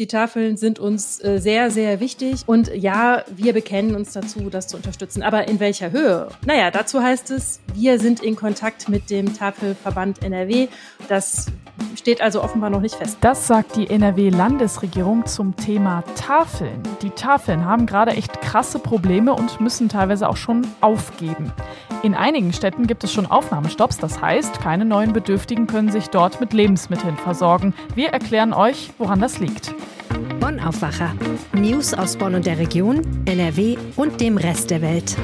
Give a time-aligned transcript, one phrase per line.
[0.00, 2.42] Die Tafeln sind uns äh, sehr, sehr wichtig.
[2.46, 5.22] Und ja, wir bekennen uns dazu, das zu unterstützen.
[5.22, 6.30] Aber in welcher Höhe?
[6.44, 10.66] Naja, dazu heißt es, wir sind in Kontakt mit dem Tafelverband NRW.
[11.06, 11.46] Das
[11.94, 13.18] steht also offenbar noch nicht fest.
[13.20, 16.82] Das sagt die NRW-Landesregierung zum Thema Tafeln.
[17.02, 21.52] Die Tafeln haben gerade echt krasse Probleme und müssen teilweise auch schon aufgeben.
[22.02, 26.40] In einigen Städten gibt es schon Aufnahmestopps, das heißt, keine neuen Bedürftigen können sich dort
[26.40, 27.74] mit Lebensmitteln versorgen.
[27.94, 29.72] Wir erklären euch, woran das liegt.
[30.40, 31.14] Bonn Aufwacher.
[31.52, 35.16] News aus Bonn und der Region, NRW und dem Rest der Welt.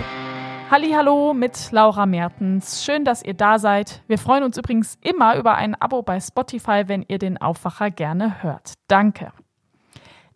[0.71, 2.85] Hallo mit Laura Mertens.
[2.85, 4.03] Schön, dass ihr da seid.
[4.07, 8.43] Wir freuen uns übrigens immer über ein Abo bei Spotify, wenn ihr den Aufwacher gerne
[8.43, 8.75] hört.
[8.89, 9.33] Danke.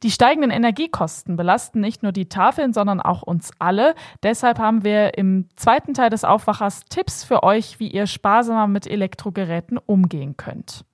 [0.03, 3.95] Die steigenden Energiekosten belasten nicht nur die Tafeln, sondern auch uns alle.
[4.23, 8.87] Deshalb haben wir im zweiten Teil des Aufwachers Tipps für euch, wie ihr sparsamer mit
[8.87, 10.85] Elektrogeräten umgehen könnt.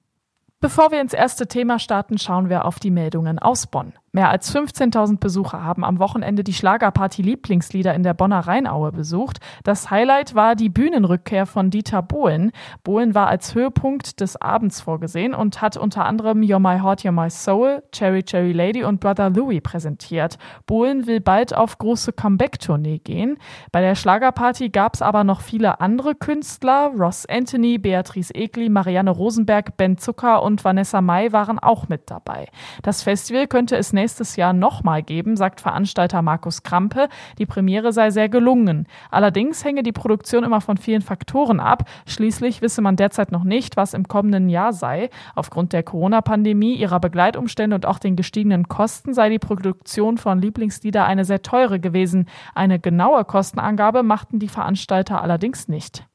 [0.63, 3.95] Bevor wir ins erste Thema starten, schauen wir auf die Meldungen aus Bonn.
[4.13, 9.39] Mehr als 15.000 Besucher haben am Wochenende die Schlagerparty Lieblingslieder in der Bonner Rheinaue besucht.
[9.63, 12.51] Das Highlight war die Bühnenrückkehr von Dieter Bohlen.
[12.83, 17.13] Bohlen war als Höhepunkt des Abends vorgesehen und hat unter anderem You're My Heart, You're
[17.13, 20.39] My Soul, Cherry Cherry Lady und Brother Louie präsentiert.
[20.67, 23.39] Bohlen will bald auf große Comeback-Tournee gehen.
[23.71, 26.91] Bei der Schlagerparty gab es aber noch viele andere Künstler.
[26.99, 32.49] Ross Anthony, Beatrice Egli, Marianne Rosenberg, Ben Zucker und Vanessa Mai waren auch mit dabei.
[32.83, 37.09] Das Festival könnte es nächstes Jahr nochmal geben, sagt Veranstalter Markus Krampe.
[37.39, 38.87] Die Premiere sei sehr gelungen.
[39.11, 41.85] Allerdings hänge die Produktion immer von vielen Faktoren ab.
[42.07, 45.11] Schließlich wisse man derzeit noch nicht, was im kommenden Jahr sei.
[45.35, 51.05] Aufgrund der Corona-Pandemie, ihrer Begleitumstände und auch den gestiegenen Kosten sei die Produktion von Lieblingslieder
[51.05, 52.27] eine sehr teure gewesen.
[52.55, 56.10] Eine genaue Kostenangabe machten die Veranstalter allerdings nicht.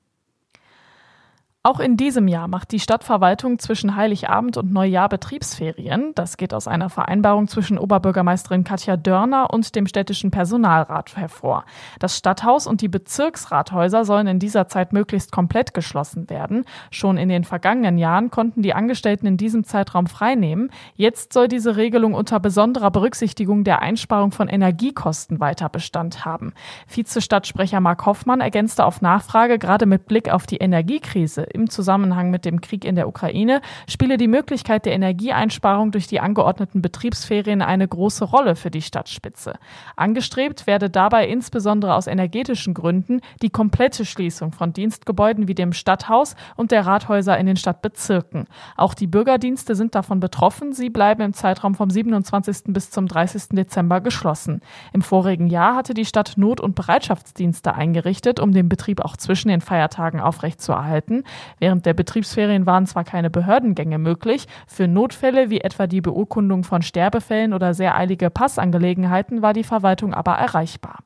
[1.66, 6.12] Auch in diesem Jahr macht die Stadtverwaltung zwischen Heiligabend und Neujahr Betriebsferien.
[6.14, 11.66] Das geht aus einer Vereinbarung zwischen Oberbürgermeisterin Katja Dörner und dem städtischen Personalrat hervor.
[11.98, 16.66] Das Stadthaus und die Bezirksrathäuser sollen in dieser Zeit möglichst komplett geschlossen werden.
[16.92, 20.70] Schon in den vergangenen Jahren konnten die Angestellten in diesem Zeitraum freinehmen.
[20.94, 26.54] Jetzt soll diese Regelung unter besonderer Berücksichtigung der Einsparung von Energiekosten weiter Bestand haben.
[26.86, 32.46] Vizestadtsprecher Mark Hoffmann ergänzte auf Nachfrage, gerade mit Blick auf die Energiekrise im Zusammenhang mit
[32.46, 37.88] dem Krieg in der Ukraine spiele die Möglichkeit der Energieeinsparung durch die angeordneten Betriebsferien eine
[37.88, 39.54] große Rolle für die Stadtspitze.
[39.96, 46.36] Angestrebt werde dabei insbesondere aus energetischen Gründen die komplette Schließung von Dienstgebäuden wie dem Stadthaus
[46.56, 48.46] und der Rathäuser in den Stadtbezirken.
[48.78, 50.74] Auch die Bürgerdienste sind davon betroffen.
[50.74, 52.74] Sie bleiben im Zeitraum vom 27.
[52.74, 53.50] bis zum 30.
[53.52, 54.62] Dezember geschlossen.
[54.94, 59.48] Im vorigen Jahr hatte die Stadt Not- und Bereitschaftsdienste eingerichtet, um den Betrieb auch zwischen
[59.48, 61.24] den Feiertagen aufrechtzuerhalten.
[61.60, 66.82] Während der Betriebsferien waren zwar keine Behördengänge möglich, für Notfälle wie etwa die Beurkundung von
[66.82, 71.05] Sterbefällen oder sehr eilige Passangelegenheiten war die Verwaltung aber erreichbar.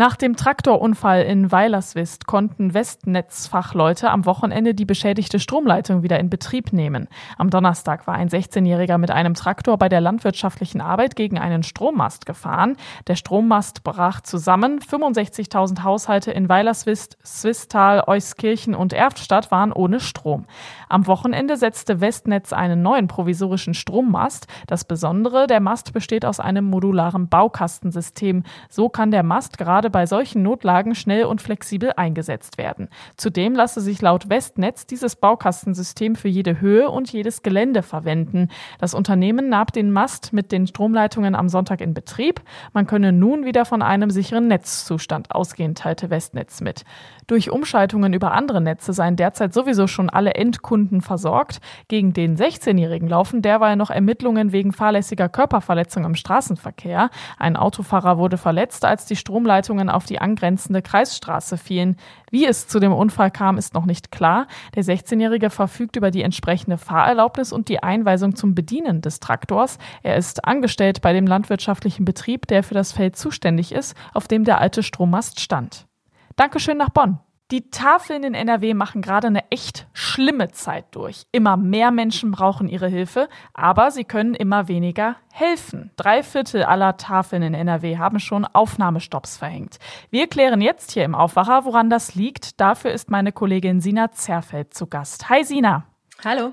[0.00, 6.72] Nach dem Traktorunfall in Weilerswist konnten Westnetzfachleute am Wochenende die beschädigte Stromleitung wieder in Betrieb
[6.72, 7.06] nehmen.
[7.36, 12.24] Am Donnerstag war ein 16-Jähriger mit einem Traktor bei der landwirtschaftlichen Arbeit gegen einen Strommast
[12.24, 12.78] gefahren.
[13.08, 14.78] Der Strommast brach zusammen.
[14.80, 20.46] 65.000 Haushalte in Weilerswist, Swisttal, Euskirchen und Erftstadt waren ohne Strom.
[20.88, 24.46] Am Wochenende setzte Westnetz einen neuen provisorischen Strommast.
[24.66, 28.44] Das Besondere, der Mast besteht aus einem modularen Baukastensystem.
[28.70, 32.88] So kann der Mast gerade bei solchen Notlagen schnell und flexibel eingesetzt werden.
[33.16, 38.48] Zudem lasse sich laut Westnetz dieses Baukastensystem für jede Höhe und jedes Gelände verwenden.
[38.78, 42.40] Das Unternehmen nahm den Mast mit den Stromleitungen am Sonntag in Betrieb.
[42.72, 46.84] Man könne nun wieder von einem sicheren Netzzustand ausgehen, teilte Westnetz mit.
[47.26, 51.60] Durch Umschaltungen über andere Netze seien derzeit sowieso schon alle Endkunden versorgt.
[51.86, 57.10] Gegen den 16-Jährigen laufen derweil noch Ermittlungen wegen fahrlässiger Körperverletzung im Straßenverkehr.
[57.38, 59.16] Ein Autofahrer wurde verletzt, als die
[59.70, 61.96] Stromleitungen auf die angrenzende Kreisstraße fielen.
[62.30, 64.46] Wie es zu dem Unfall kam, ist noch nicht klar.
[64.74, 69.78] Der 16-Jährige verfügt über die entsprechende Fahrerlaubnis und die Einweisung zum Bedienen des Traktors.
[70.02, 74.44] Er ist angestellt bei dem landwirtschaftlichen Betrieb, der für das Feld zuständig ist, auf dem
[74.44, 75.86] der alte Strommast stand.
[76.36, 77.20] Dankeschön nach Bonn.
[77.50, 81.24] Die Tafeln in NRW machen gerade eine echt schlimme Zeit durch.
[81.32, 85.90] Immer mehr Menschen brauchen ihre Hilfe, aber sie können immer weniger helfen.
[85.96, 89.80] Drei Viertel aller Tafeln in NRW haben schon Aufnahmestopps verhängt.
[90.10, 92.60] Wir klären jetzt hier im Aufwacher, woran das liegt.
[92.60, 95.28] Dafür ist meine Kollegin Sina Zerfeld zu Gast.
[95.28, 95.86] Hi Sina.
[96.24, 96.52] Hallo.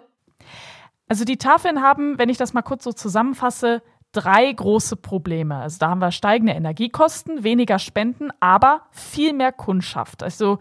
[1.07, 3.83] Also die Tafeln haben, wenn ich das mal kurz so zusammenfasse,
[4.13, 5.57] drei große Probleme.
[5.57, 10.23] Also da haben wir steigende Energiekosten, weniger Spenden, aber viel mehr Kundschaft.
[10.23, 10.57] Also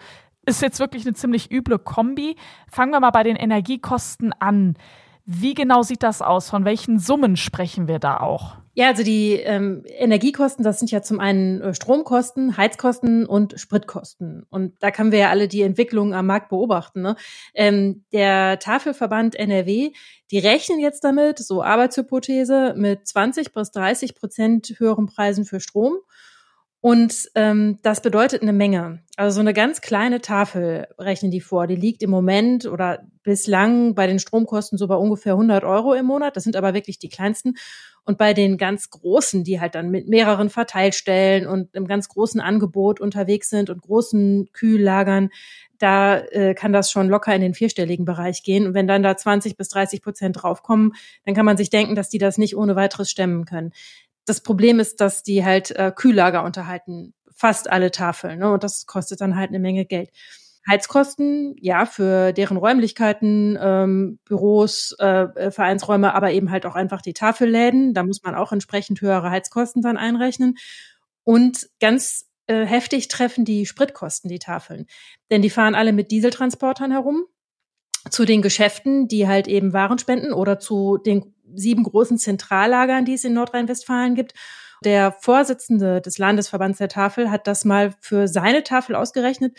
[0.46, 2.36] ist jetzt wirklich eine ziemlich üble Kombi.
[2.68, 4.76] Fangen wir mal bei den Energiekosten an.
[5.24, 6.48] Wie genau sieht das aus?
[6.48, 8.56] Von welchen Summen sprechen wir da auch?
[8.74, 14.44] Ja, also die ähm, Energiekosten, das sind ja zum einen äh, Stromkosten, Heizkosten und Spritkosten.
[14.50, 17.00] Und da können wir ja alle die Entwicklung am Markt beobachten.
[17.00, 17.16] Ne?
[17.54, 19.92] Ähm, der Tafelverband NRW,
[20.30, 25.94] die rechnen jetzt damit, so Arbeitshypothese, mit 20 bis 30 Prozent höheren Preisen für Strom
[26.86, 29.00] und ähm, das bedeutet eine Menge.
[29.16, 31.66] Also so eine ganz kleine Tafel rechnen die vor.
[31.66, 36.06] Die liegt im Moment oder bislang bei den Stromkosten so bei ungefähr 100 Euro im
[36.06, 36.36] Monat.
[36.36, 37.56] Das sind aber wirklich die kleinsten.
[38.04, 42.40] Und bei den ganz großen, die halt dann mit mehreren Verteilstellen und einem ganz großen
[42.40, 45.30] Angebot unterwegs sind und großen Kühllagern,
[45.78, 48.64] da äh, kann das schon locker in den vierstelligen Bereich gehen.
[48.64, 50.92] Und wenn dann da 20 bis 30 Prozent draufkommen,
[51.24, 53.72] dann kann man sich denken, dass die das nicht ohne weiteres stemmen können.
[54.26, 58.52] Das Problem ist, dass die halt äh, Kühllager unterhalten, fast alle Tafeln, ne?
[58.52, 60.10] und das kostet dann halt eine Menge Geld.
[60.68, 67.02] Heizkosten, ja, für deren Räumlichkeiten, ähm, Büros, äh, äh, Vereinsräume, aber eben halt auch einfach
[67.02, 67.94] die Tafelläden.
[67.94, 70.56] Da muss man auch entsprechend höhere Heizkosten dann einrechnen.
[71.22, 74.86] Und ganz äh, heftig treffen die Spritkosten die Tafeln.
[75.30, 77.26] Denn die fahren alle mit Dieseltransportern herum
[78.10, 83.14] zu den Geschäften, die halt eben Waren spenden oder zu den sieben großen Zentrallagern, die
[83.14, 84.32] es in Nordrhein-Westfalen gibt.
[84.84, 89.56] Der Vorsitzende des Landesverbands der Tafel hat das mal für seine Tafel ausgerechnet.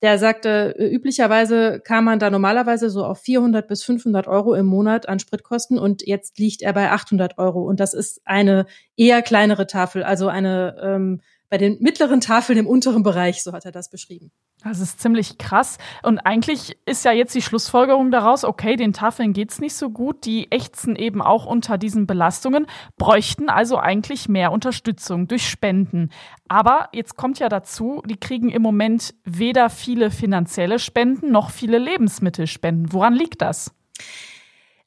[0.00, 5.08] Der sagte, üblicherweise kam man da normalerweise so auf 400 bis 500 Euro im Monat
[5.08, 7.62] an Spritkosten und jetzt liegt er bei 800 Euro.
[7.62, 8.66] Und das ist eine
[8.96, 11.20] eher kleinere Tafel, also eine ähm,
[11.50, 14.30] bei den mittleren Tafeln im unteren Bereich, so hat er das beschrieben.
[14.64, 15.78] Das ist ziemlich krass.
[16.02, 20.24] Und eigentlich ist ja jetzt die Schlussfolgerung daraus, okay, den Tafeln geht's nicht so gut,
[20.24, 22.66] die ächzen eben auch unter diesen Belastungen,
[22.96, 26.10] bräuchten also eigentlich mehr Unterstützung durch Spenden.
[26.48, 31.78] Aber jetzt kommt ja dazu, die kriegen im Moment weder viele finanzielle Spenden noch viele
[31.78, 32.92] Lebensmittelspenden.
[32.92, 33.72] Woran liegt das?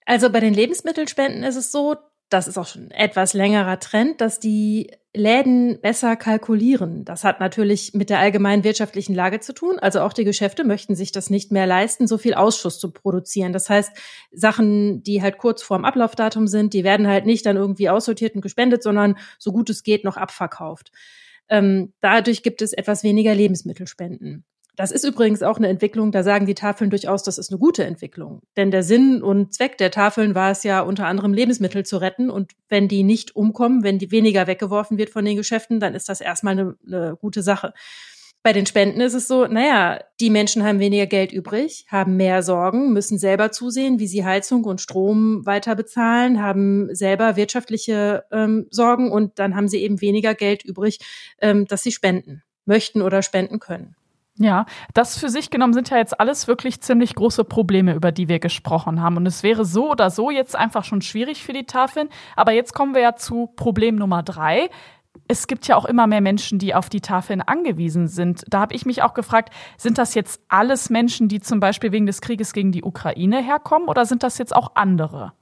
[0.05, 1.95] Also bei den Lebensmittelspenden ist es so,
[2.27, 7.03] das ist auch schon etwas längerer Trend, dass die Läden besser kalkulieren.
[7.03, 9.77] Das hat natürlich mit der allgemeinen wirtschaftlichen Lage zu tun.
[9.77, 13.51] Also auch die Geschäfte möchten sich das nicht mehr leisten, so viel Ausschuss zu produzieren.
[13.51, 13.91] Das heißt,
[14.31, 18.41] Sachen, die halt kurz vorm Ablaufdatum sind, die werden halt nicht dann irgendwie aussortiert und
[18.41, 20.91] gespendet, sondern so gut es geht noch abverkauft.
[21.49, 24.45] Ähm, dadurch gibt es etwas weniger Lebensmittelspenden.
[24.77, 27.83] Das ist übrigens auch eine Entwicklung, da sagen die Tafeln durchaus, das ist eine gute
[27.83, 28.41] Entwicklung.
[28.55, 32.29] Denn der Sinn und Zweck der Tafeln war es ja unter anderem Lebensmittel zu retten.
[32.29, 36.07] Und wenn die nicht umkommen, wenn die weniger weggeworfen wird von den Geschäften, dann ist
[36.07, 37.73] das erstmal eine, eine gute Sache.
[38.43, 42.41] Bei den Spenden ist es so, naja, die Menschen haben weniger Geld übrig, haben mehr
[42.41, 48.65] Sorgen, müssen selber zusehen, wie sie Heizung und Strom weiter bezahlen, haben selber wirtschaftliche ähm,
[48.71, 50.97] Sorgen und dann haben sie eben weniger Geld übrig,
[51.39, 53.95] ähm, dass sie spenden möchten oder spenden können.
[54.37, 58.27] Ja, das für sich genommen sind ja jetzt alles wirklich ziemlich große Probleme, über die
[58.27, 59.17] wir gesprochen haben.
[59.17, 62.09] Und es wäre so oder so jetzt einfach schon schwierig für die Tafeln.
[62.35, 64.69] Aber jetzt kommen wir ja zu Problem Nummer drei.
[65.27, 68.45] Es gibt ja auch immer mehr Menschen, die auf die Tafeln angewiesen sind.
[68.47, 72.05] Da habe ich mich auch gefragt, sind das jetzt alles Menschen, die zum Beispiel wegen
[72.05, 75.33] des Krieges gegen die Ukraine herkommen oder sind das jetzt auch andere?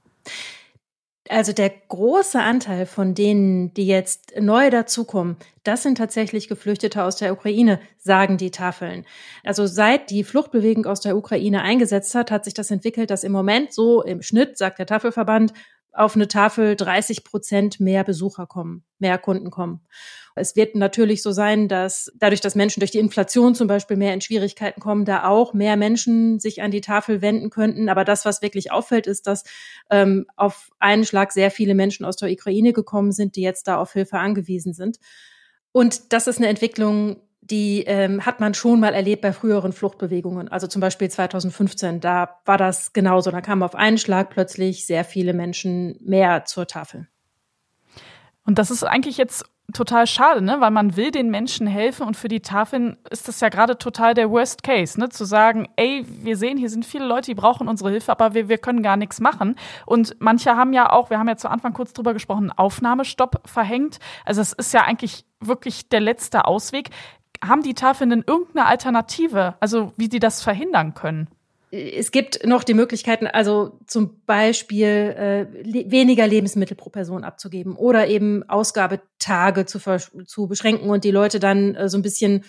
[1.31, 7.17] Also der große Anteil von denen, die jetzt neu dazukommen, das sind tatsächlich Geflüchtete aus
[7.17, 9.05] der Ukraine, sagen die Tafeln.
[9.43, 13.31] Also seit die Fluchtbewegung aus der Ukraine eingesetzt hat, hat sich das entwickelt, dass im
[13.31, 15.53] Moment so im Schnitt, sagt der Tafelverband,
[15.93, 19.81] auf eine Tafel 30 Prozent mehr Besucher kommen, mehr Kunden kommen.
[20.39, 24.13] Es wird natürlich so sein, dass dadurch, dass Menschen durch die Inflation zum Beispiel mehr
[24.13, 27.89] in Schwierigkeiten kommen, da auch mehr Menschen sich an die Tafel wenden könnten.
[27.89, 29.43] Aber das, was wirklich auffällt, ist, dass
[29.89, 33.77] ähm, auf einen Schlag sehr viele Menschen aus der Ukraine gekommen sind, die jetzt da
[33.77, 34.99] auf Hilfe angewiesen sind.
[35.71, 40.47] Und das ist eine Entwicklung, die ähm, hat man schon mal erlebt bei früheren Fluchtbewegungen.
[40.49, 43.31] Also zum Beispiel 2015, da war das genauso.
[43.31, 47.07] Da kamen auf einen Schlag plötzlich sehr viele Menschen mehr zur Tafel.
[48.45, 50.59] Und das ist eigentlich jetzt total schade, ne?
[50.59, 54.13] weil man will den Menschen helfen und für die Tafeln ist das ja gerade total
[54.13, 55.09] der Worst Case, ne?
[55.09, 58.49] zu sagen, ey, wir sehen, hier sind viele Leute, die brauchen unsere Hilfe, aber wir,
[58.49, 59.55] wir können gar nichts machen.
[59.85, 63.99] Und manche haben ja auch, wir haben ja zu Anfang kurz drüber gesprochen, Aufnahmestopp verhängt.
[64.25, 66.89] Also es ist ja eigentlich wirklich der letzte Ausweg.
[67.43, 71.29] Haben die Tafeln denn irgendeine Alternative, also wie sie das verhindern können?
[71.71, 77.75] Es gibt noch die Möglichkeiten, also zum Beispiel äh, le weniger Lebensmittel pro Person abzugeben
[77.75, 79.79] oder eben Ausgabetage zu,
[80.25, 82.43] zu beschränken und die Leute dann äh, so ein bisschen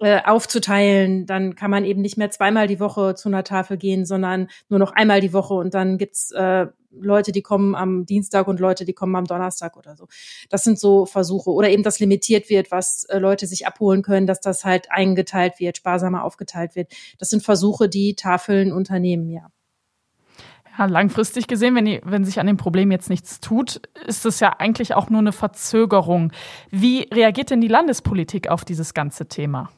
[0.00, 1.26] äh, aufzuteilen.
[1.26, 4.78] Dann kann man eben nicht mehr zweimal die Woche zu einer Tafel gehen, sondern nur
[4.78, 6.66] noch einmal die Woche und dann gibt's äh,
[7.00, 10.08] Leute, die kommen am Dienstag und Leute, die kommen am Donnerstag oder so.
[10.48, 11.50] Das sind so Versuche.
[11.50, 15.60] Oder eben, dass limitiert wird, was äh, Leute sich abholen können, dass das halt eingeteilt
[15.60, 16.92] wird, sparsamer aufgeteilt wird.
[17.18, 19.50] Das sind Versuche, die Tafeln unternehmen, ja.
[20.78, 24.40] Ja, langfristig gesehen, wenn, die, wenn sich an dem Problem jetzt nichts tut, ist es
[24.40, 26.32] ja eigentlich auch nur eine Verzögerung.
[26.70, 29.70] Wie reagiert denn die Landespolitik auf dieses ganze Thema?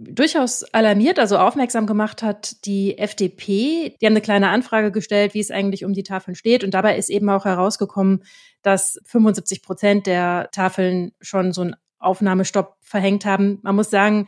[0.00, 3.96] Durchaus alarmiert, also aufmerksam gemacht hat die FDP.
[4.00, 6.64] Die haben eine kleine Anfrage gestellt, wie es eigentlich um die Tafeln steht.
[6.64, 8.24] Und dabei ist eben auch herausgekommen,
[8.62, 13.58] dass 75 Prozent der Tafeln schon so einen Aufnahmestopp verhängt haben.
[13.62, 14.26] Man muss sagen,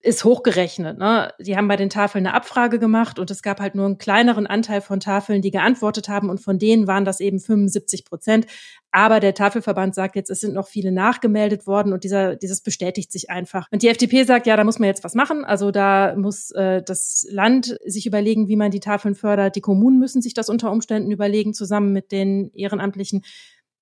[0.00, 0.96] ist hochgerechnet.
[0.96, 1.32] Ne?
[1.40, 4.46] Die haben bei den Tafeln eine Abfrage gemacht und es gab halt nur einen kleineren
[4.46, 8.46] Anteil von Tafeln, die geantwortet haben und von denen waren das eben 75 Prozent.
[8.92, 13.10] Aber der Tafelverband sagt jetzt, es sind noch viele nachgemeldet worden und dieser, dieses bestätigt
[13.10, 13.66] sich einfach.
[13.72, 15.44] Und die FDP sagt, ja, da muss man jetzt was machen.
[15.44, 19.56] Also da muss äh, das Land sich überlegen, wie man die Tafeln fördert.
[19.56, 23.24] Die Kommunen müssen sich das unter Umständen überlegen, zusammen mit den Ehrenamtlichen.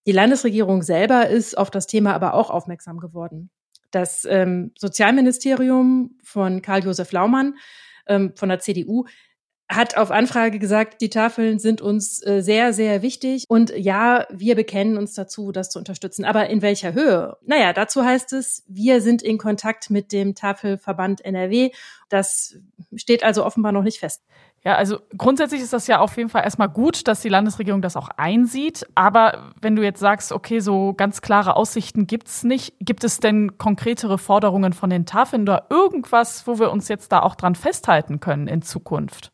[0.07, 3.51] Die Landesregierung selber ist auf das Thema aber auch aufmerksam geworden.
[3.97, 7.55] Das ähm, Sozialministerium von Karl-Josef Laumann
[8.07, 9.07] ähm, von der CDU
[9.71, 13.47] hat auf Anfrage gesagt, die Tafeln sind uns äh, sehr, sehr wichtig.
[13.49, 16.26] Und ja, wir bekennen uns dazu, das zu unterstützen.
[16.26, 17.38] Aber in welcher Höhe?
[17.47, 21.71] Naja, dazu heißt es, wir sind in Kontakt mit dem Tafelverband NRW.
[22.11, 22.59] Das
[22.97, 24.26] steht also offenbar noch nicht fest.
[24.67, 27.97] Ja, also grundsätzlich ist das ja auf jeden Fall erstmal gut, dass die Landesregierung das
[27.97, 28.85] auch einsieht.
[28.97, 33.59] Aber wenn du jetzt sagst, okay, so ganz klare Aussichten gibt's nicht, gibt es denn
[33.59, 38.19] konkretere Forderungen von den Tafeln oder irgendwas, wo wir uns jetzt da auch dran festhalten
[38.19, 39.31] können in Zukunft?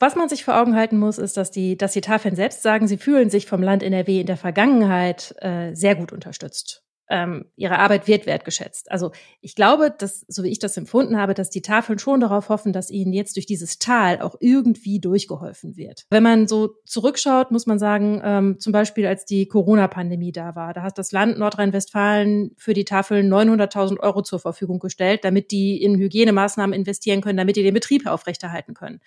[0.00, 2.86] Was man sich vor Augen halten muss, ist, dass die, dass die Tafeln selbst sagen,
[2.86, 7.78] sie fühlen sich vom Land NRW in der Vergangenheit äh, sehr gut unterstützt ähm, ihre
[7.78, 8.90] Arbeit wird wertgeschätzt.
[8.90, 12.48] Also ich glaube, dass, so wie ich das empfunden habe, dass die Tafeln schon darauf
[12.48, 16.06] hoffen, dass ihnen jetzt durch dieses Tal auch irgendwie durchgeholfen wird.
[16.10, 20.72] Wenn man so zurückschaut, muss man sagen, ähm, zum Beispiel als die Corona-Pandemie da war,
[20.72, 25.82] da hat das Land Nordrhein-Westfalen für die Tafeln 900.000 Euro zur Verfügung gestellt, damit die
[25.82, 29.00] in Hygienemaßnahmen investieren können, damit die den Betrieb aufrechterhalten können.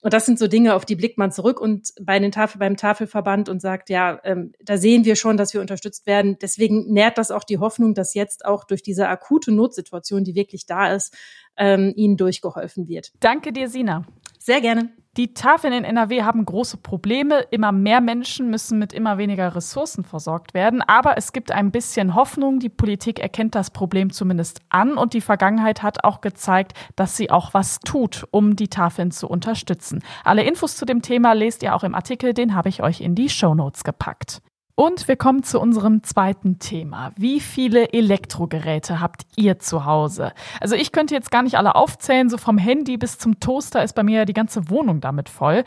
[0.00, 2.76] Und das sind so Dinge, auf die blickt man zurück und bei den Tafel, beim
[2.76, 6.36] Tafelverband und sagt, ja, ähm, da sehen wir schon, dass wir unterstützt werden.
[6.40, 10.66] Deswegen nährt das auch die Hoffnung, dass jetzt auch durch diese akute Notsituation, die wirklich
[10.66, 11.14] da ist,
[11.56, 13.12] ähm, ihnen durchgeholfen wird.
[13.20, 14.04] Danke dir, Sina.
[14.46, 14.90] Sehr gerne.
[15.16, 17.40] Die Tafeln in NRW haben große Probleme.
[17.50, 20.82] Immer mehr Menschen müssen mit immer weniger Ressourcen versorgt werden.
[20.82, 22.60] Aber es gibt ein bisschen Hoffnung.
[22.60, 27.28] Die Politik erkennt das Problem zumindest an und die Vergangenheit hat auch gezeigt, dass sie
[27.28, 30.04] auch was tut, um die Tafeln zu unterstützen.
[30.22, 33.16] Alle Infos zu dem Thema lest ihr auch im Artikel, den habe ich euch in
[33.16, 34.42] die Show Notes gepackt.
[34.78, 37.10] Und wir kommen zu unserem zweiten Thema.
[37.16, 40.34] Wie viele Elektrogeräte habt ihr zu Hause?
[40.60, 43.94] Also ich könnte jetzt gar nicht alle aufzählen, so vom Handy bis zum Toaster ist
[43.94, 45.64] bei mir ja die ganze Wohnung damit voll.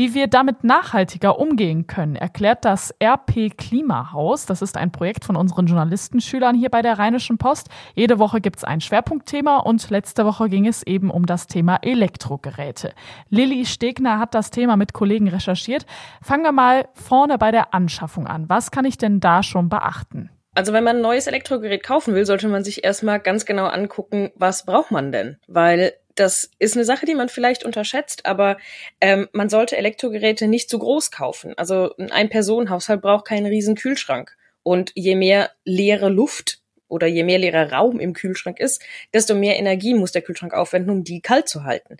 [0.00, 4.46] Wie wir damit nachhaltiger umgehen können, erklärt das RP Klimahaus.
[4.46, 7.68] Das ist ein Projekt von unseren Journalistenschülern hier bei der Rheinischen Post.
[7.94, 11.80] Jede Woche gibt es ein Schwerpunktthema und letzte Woche ging es eben um das Thema
[11.82, 12.94] Elektrogeräte.
[13.28, 15.84] Lilly Stegner hat das Thema mit Kollegen recherchiert.
[16.22, 18.48] Fangen wir mal vorne bei der Anschaffung an.
[18.48, 20.30] Was kann ich denn da schon beachten?
[20.54, 24.30] Also wenn man ein neues Elektrogerät kaufen will, sollte man sich erstmal ganz genau angucken,
[24.34, 25.36] was braucht man denn?
[25.46, 28.58] Weil das ist eine Sache, die man vielleicht unterschätzt, aber
[29.00, 31.54] ähm, man sollte Elektrogeräte nicht zu groß kaufen.
[31.56, 34.36] Also ein Ein-Personen-Haushalt braucht keinen riesen Kühlschrank.
[34.62, 38.82] Und je mehr leere Luft oder je mehr leerer Raum im Kühlschrank ist,
[39.14, 41.96] desto mehr Energie muss der Kühlschrank aufwenden, um die kalt zu halten.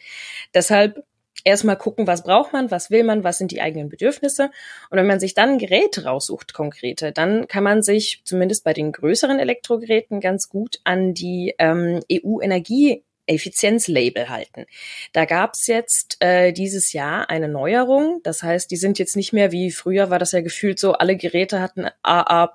[0.53, 1.03] Deshalb
[1.45, 4.50] erstmal gucken, was braucht man, was will man, was sind die eigenen Bedürfnisse.
[4.91, 8.93] Und wenn man sich dann Geräte raussucht, konkrete, dann kann man sich zumindest bei den
[8.93, 14.67] größeren Elektrogeräten ganz gut an die ähm, EU-Energie Effizienzlabel halten.
[15.13, 18.21] Da gab's jetzt äh, dieses Jahr eine Neuerung.
[18.25, 21.17] Das heißt, die sind jetzt nicht mehr wie früher war das ja gefühlt so, alle
[21.17, 22.53] Geräte hatten AA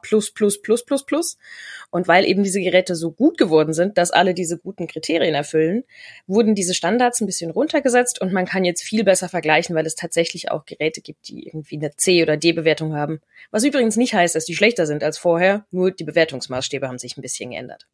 [1.92, 5.84] Und weil eben diese Geräte so gut geworden sind, dass alle diese guten Kriterien erfüllen,
[6.28, 9.96] wurden diese Standards ein bisschen runtergesetzt und man kann jetzt viel besser vergleichen, weil es
[9.96, 13.22] tatsächlich auch Geräte gibt, die irgendwie eine C- oder D-Bewertung haben.
[13.52, 17.18] Was übrigens nicht heißt, dass die schlechter sind als vorher, nur die Bewertungsmaßstäbe haben sich
[17.18, 17.88] ein bisschen geändert.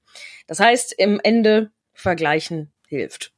[0.47, 3.33] Das heißt, im Ende vergleichen hilft.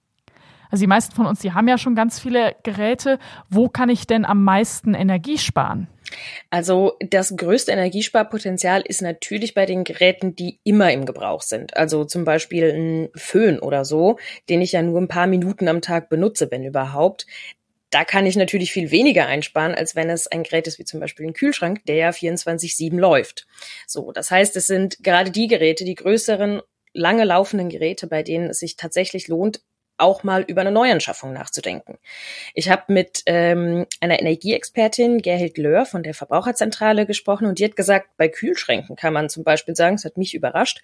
[0.73, 3.19] Also die meisten von uns, die haben ja schon ganz viele Geräte.
[3.47, 5.87] Wo kann ich denn am meisten Energie sparen?
[6.49, 11.77] Also das größte Energiesparpotenzial ist natürlich bei den Geräten, die immer im Gebrauch sind.
[11.77, 14.17] Also zum Beispiel ein Föhn oder so,
[14.49, 17.27] den ich ja nur ein paar Minuten am Tag benutze, wenn überhaupt.
[17.91, 20.99] Da kann ich natürlich viel weniger einsparen, als wenn es ein Gerät ist wie zum
[20.99, 23.45] Beispiel ein Kühlschrank, der ja 24-7 läuft.
[23.85, 26.61] So, das heißt, es sind gerade die Geräte, die größeren
[26.93, 29.61] lange laufenden Geräte, bei denen es sich tatsächlich lohnt,
[29.97, 31.97] auch mal über eine Neuanschaffung nachzudenken.
[32.53, 37.75] Ich habe mit ähm, einer Energieexpertin, Gerhild Löhr von der Verbraucherzentrale gesprochen und die hat
[37.75, 40.81] gesagt, bei Kühlschränken kann man zum Beispiel sagen, es hat mich überrascht,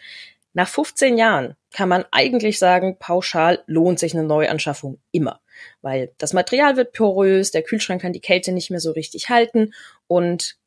[0.54, 5.42] Nach 15 Jahren kann man eigentlich sagen, pauschal lohnt sich eine Neuanschaffung immer,
[5.82, 9.74] weil das Material wird porös, der Kühlschrank kann die Kälte nicht mehr so richtig halten
[10.08, 10.59] und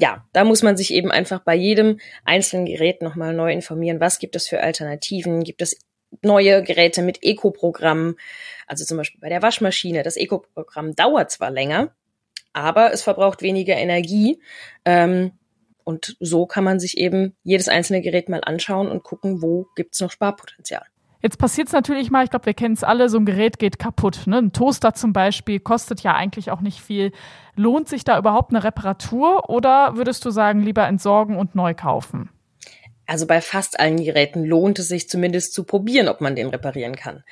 [0.00, 4.00] ja, da muss man sich eben einfach bei jedem einzelnen Gerät nochmal neu informieren.
[4.00, 5.44] Was gibt es für Alternativen?
[5.44, 5.78] Gibt es
[6.22, 8.16] neue Geräte mit Eco-Programmen?
[8.66, 10.02] Also zum Beispiel bei der Waschmaschine.
[10.02, 11.94] Das Eco-Programm dauert zwar länger,
[12.54, 14.40] aber es verbraucht weniger Energie.
[14.84, 15.32] Ähm,
[15.84, 20.00] und so kann man sich eben jedes einzelne Gerät mal anschauen und gucken, wo gibt's
[20.00, 20.86] noch Sparpotenzial.
[21.22, 23.78] Jetzt passiert es natürlich mal, ich glaube, wir kennen es alle, so ein Gerät geht
[23.78, 24.26] kaputt.
[24.26, 24.38] Ne?
[24.38, 27.12] Ein Toaster zum Beispiel kostet ja eigentlich auch nicht viel.
[27.56, 32.30] Lohnt sich da überhaupt eine Reparatur oder würdest du sagen, lieber entsorgen und neu kaufen?
[33.10, 36.94] Also bei fast allen Geräten lohnt es sich zumindest zu probieren, ob man den reparieren
[36.94, 37.24] kann.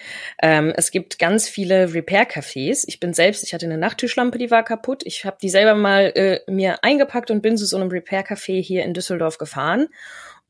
[0.42, 2.82] Ähm, es gibt ganz viele Repair-Cafés.
[2.88, 5.02] Ich bin selbst, ich hatte eine Nachttischlampe, die war kaputt.
[5.06, 8.84] Ich habe die selber mal äh, mir eingepackt und bin zu so einem Repair-Café hier
[8.84, 9.86] in Düsseldorf gefahren.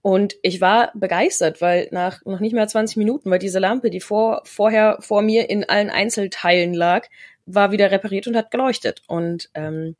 [0.08, 4.00] Und ich war begeistert, weil nach noch nicht mehr 20 Minuten war diese Lampe, die
[4.00, 7.08] vor, vorher vor mir in allen Einzelteilen lag,
[7.44, 9.02] war wieder repariert und hat geleuchtet.
[9.06, 9.96] Und ähm,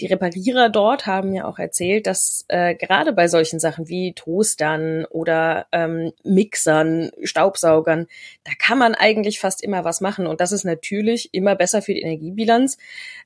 [0.00, 5.04] die Reparierer dort haben ja auch erzählt, dass äh, gerade bei solchen Sachen wie Toastern
[5.06, 8.06] oder ähm, Mixern, Staubsaugern,
[8.44, 10.28] da kann man eigentlich fast immer was machen.
[10.28, 12.78] Und das ist natürlich immer besser für die Energiebilanz.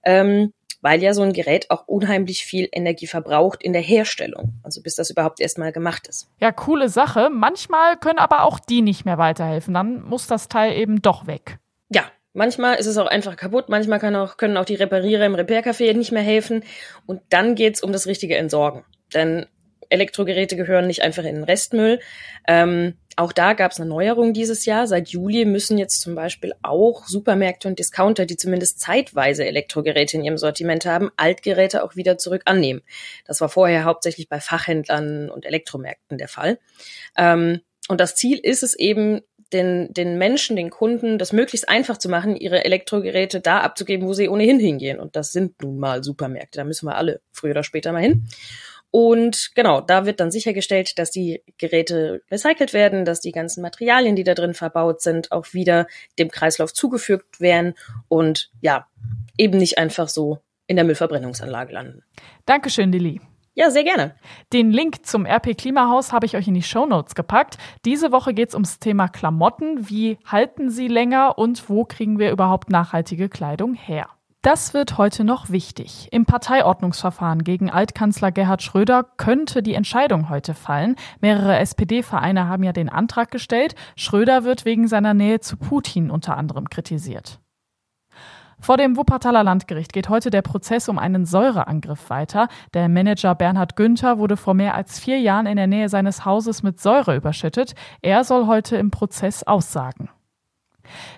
[0.02, 4.82] Ähm, weil ja so ein Gerät auch unheimlich viel Energie verbraucht in der Herstellung, also
[4.82, 6.28] bis das überhaupt erstmal gemacht ist.
[6.40, 7.30] Ja, coole Sache.
[7.32, 9.72] Manchmal können aber auch die nicht mehr weiterhelfen.
[9.72, 11.58] Dann muss das Teil eben doch weg.
[11.88, 15.94] Ja, Manchmal ist es auch einfach kaputt, manchmal auch, können auch die Reparierer im Repair-Café
[15.94, 16.64] nicht mehr helfen.
[17.04, 18.84] Und dann geht's um das richtige Entsorgen.
[19.12, 19.44] Denn
[19.90, 22.00] Elektrogeräte gehören nicht einfach in den Restmüll.
[22.48, 24.86] Ähm, auch da gab's eine Neuerung dieses Jahr.
[24.86, 30.24] Seit Juli müssen jetzt zum Beispiel auch Supermärkte und Discounter, die zumindest zeitweise Elektrogeräte in
[30.24, 32.82] ihrem Sortiment haben, Altgeräte auch wieder zurück annehmen.
[33.26, 36.58] Das war vorher hauptsächlich bei Fachhändlern und Elektromärkten der Fall.
[37.16, 39.20] Ähm, und das Ziel ist es eben,
[39.52, 44.14] den, den Menschen, den Kunden, das möglichst einfach zu machen, ihre Elektrogeräte da abzugeben, wo
[44.14, 44.98] sie ohnehin hingehen.
[44.98, 46.58] Und das sind nun mal Supermärkte.
[46.58, 48.26] Da müssen wir alle früher oder später mal hin.
[48.92, 54.16] Und genau, da wird dann sichergestellt, dass die Geräte recycelt werden, dass die ganzen Materialien,
[54.16, 55.86] die da drin verbaut sind, auch wieder
[56.18, 57.74] dem Kreislauf zugefügt werden
[58.08, 58.86] und ja,
[59.38, 62.02] eben nicht einfach so in der Müllverbrennungsanlage landen.
[62.44, 63.22] Dankeschön, Lilly.
[63.54, 64.14] Ja, sehr gerne.
[64.52, 67.56] Den Link zum RP Klimahaus habe ich euch in die Show Notes gepackt.
[67.86, 69.88] Diese Woche geht es ums Thema Klamotten.
[69.88, 74.08] Wie halten sie länger und wo kriegen wir überhaupt nachhaltige Kleidung her?
[74.42, 76.08] Das wird heute noch wichtig.
[76.10, 80.96] Im Parteiordnungsverfahren gegen Altkanzler Gerhard Schröder könnte die Entscheidung heute fallen.
[81.20, 83.76] Mehrere SPD-Vereine haben ja den Antrag gestellt.
[83.94, 87.38] Schröder wird wegen seiner Nähe zu Putin unter anderem kritisiert.
[88.58, 92.48] Vor dem Wuppertaler Landgericht geht heute der Prozess um einen Säureangriff weiter.
[92.74, 96.64] Der Manager Bernhard Günther wurde vor mehr als vier Jahren in der Nähe seines Hauses
[96.64, 97.76] mit Säure überschüttet.
[98.02, 100.10] Er soll heute im Prozess aussagen.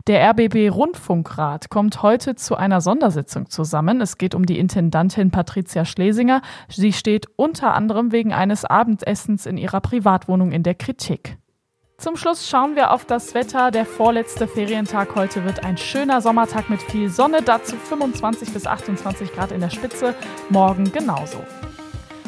[0.07, 4.01] Der RBB Rundfunkrat kommt heute zu einer Sondersitzung zusammen.
[4.01, 6.43] Es geht um die Intendantin Patricia Schlesinger.
[6.69, 11.39] Sie steht unter anderem wegen eines Abendessens in ihrer Privatwohnung in der Kritik.
[11.97, 13.71] Zum Schluss schauen wir auf das Wetter.
[13.71, 19.33] Der vorletzte Ferientag heute wird ein schöner Sommertag mit viel Sonne, dazu 25 bis 28
[19.33, 20.15] Grad in der Spitze,
[20.51, 21.39] morgen genauso.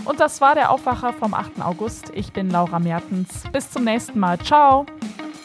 [0.04, 1.60] Und das war der Aufwacher vom 8.
[1.60, 2.12] August.
[2.14, 3.42] Ich bin Laura Mertens.
[3.52, 4.38] Bis zum nächsten Mal.
[4.38, 4.86] Ciao.